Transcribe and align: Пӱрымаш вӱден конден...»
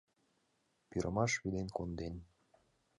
Пӱрымаш 0.89 1.31
вӱден 1.41 1.67
конден...» 1.77 2.15